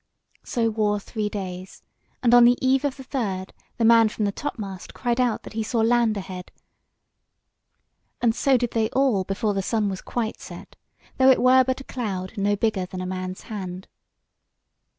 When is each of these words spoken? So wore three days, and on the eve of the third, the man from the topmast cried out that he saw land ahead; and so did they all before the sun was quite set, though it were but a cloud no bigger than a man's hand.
So 0.43 0.71
wore 0.71 0.99
three 0.99 1.29
days, 1.29 1.83
and 2.23 2.33
on 2.33 2.43
the 2.43 2.57
eve 2.59 2.83
of 2.85 2.97
the 2.97 3.03
third, 3.03 3.53
the 3.77 3.85
man 3.85 4.09
from 4.09 4.25
the 4.25 4.31
topmast 4.31 4.95
cried 4.95 5.21
out 5.21 5.43
that 5.43 5.53
he 5.53 5.61
saw 5.61 5.81
land 5.81 6.17
ahead; 6.17 6.51
and 8.19 8.33
so 8.33 8.57
did 8.57 8.71
they 8.71 8.89
all 8.93 9.23
before 9.25 9.53
the 9.53 9.61
sun 9.61 9.89
was 9.89 10.01
quite 10.01 10.39
set, 10.41 10.75
though 11.19 11.29
it 11.29 11.39
were 11.43 11.63
but 11.63 11.81
a 11.81 11.83
cloud 11.83 12.35
no 12.35 12.55
bigger 12.55 12.87
than 12.87 12.99
a 13.01 13.05
man's 13.05 13.41
hand. 13.41 13.87